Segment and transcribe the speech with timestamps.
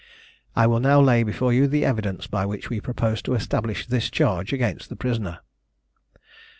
[0.55, 4.09] I will now lay before you the evidence by which we propose to establish this
[4.09, 5.41] charge against the prisoner.